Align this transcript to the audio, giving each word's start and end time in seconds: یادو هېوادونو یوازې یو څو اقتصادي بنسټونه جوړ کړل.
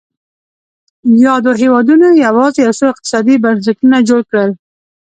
یادو 1.25 1.51
هېوادونو 1.61 2.07
یوازې 2.25 2.59
یو 2.65 2.73
څو 2.79 2.85
اقتصادي 2.93 3.35
بنسټونه 3.43 3.97
جوړ 4.09 4.21
کړل. 4.29 4.49